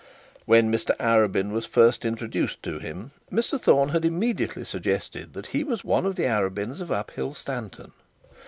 When 0.47 0.71
Mr 0.73 0.97
Arabin 0.97 1.51
was 1.51 1.67
first 1.67 2.05
introduced 2.05 2.63
to 2.63 2.79
him, 2.79 3.11
Mr 3.31 3.61
Thorne 3.61 3.89
had 3.89 4.03
immediately 4.03 4.65
suggested 4.65 5.33
that 5.33 5.45
he 5.53 5.63
was 5.63 5.83
one 5.85 6.07
of 6.07 6.15
the 6.15 6.25
Arabins 6.27 6.79
of 6.81 6.91
Uphill 6.91 7.35
Stanton. 7.35 7.91